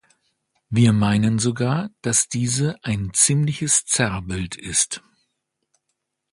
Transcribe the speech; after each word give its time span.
Wir 0.71 0.93
meinen 0.93 1.37
sogar, 1.37 1.91
dass 2.01 2.27
diese 2.27 2.83
ein 2.83 3.11
ziemliches 3.13 3.85
Zerrbild 3.85 4.55
ist. 4.55 5.03